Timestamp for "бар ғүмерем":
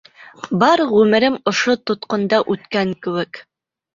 0.63-1.35